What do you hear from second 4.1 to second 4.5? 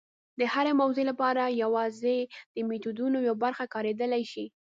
شي.